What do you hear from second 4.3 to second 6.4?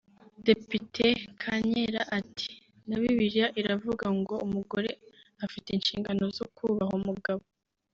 umugore afite inshingano